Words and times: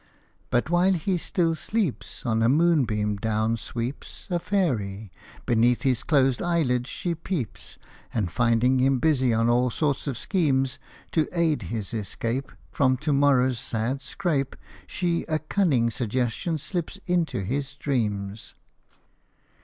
But 0.49 0.67
while 0.71 0.93
he 0.93 1.15
still 1.17 1.53
sleeps, 1.53 2.25
On 2.25 2.41
a 2.41 2.49
moonbeam 2.49 3.17
down 3.17 3.55
sweeps 3.55 4.25
A 4.31 4.39
fairy: 4.39 5.11
beneath 5.45 5.83
his 5.83 6.01
closed 6.01 6.41
eyelids 6.41 6.89
she 6.89 7.13
peeps, 7.13 7.77
And 8.11 8.31
finding 8.31 8.79
him 8.79 8.97
busy 8.97 9.31
on 9.31 9.47
all 9.47 9.69
sorts 9.69 10.07
of 10.07 10.17
schemes, 10.17 10.79
To 11.11 11.27
aid 11.33 11.61
his 11.69 11.93
escape 11.93 12.51
From 12.71 12.97
the 12.99 13.13
morrow's 13.13 13.59
sad 13.59 14.01
scrape, 14.01 14.55
She 14.87 15.21
a 15.29 15.37
cunning 15.37 15.91
suggestion 15.91 16.57
slips 16.57 16.97
into 17.05 17.41
his 17.41 17.75
dreams. 17.75 18.55